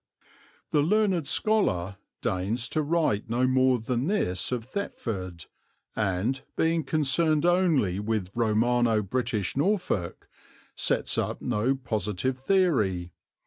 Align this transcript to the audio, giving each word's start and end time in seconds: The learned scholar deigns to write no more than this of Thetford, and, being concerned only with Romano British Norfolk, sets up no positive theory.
The 0.71 0.81
learned 0.81 1.27
scholar 1.27 1.97
deigns 2.23 2.67
to 2.69 2.81
write 2.81 3.29
no 3.29 3.45
more 3.45 3.77
than 3.77 4.07
this 4.07 4.51
of 4.51 4.63
Thetford, 4.65 5.45
and, 5.95 6.41
being 6.55 6.83
concerned 6.83 7.45
only 7.45 7.99
with 7.99 8.31
Romano 8.33 9.03
British 9.03 9.55
Norfolk, 9.55 10.27
sets 10.75 11.19
up 11.19 11.39
no 11.39 11.75
positive 11.75 12.39
theory. 12.39 13.11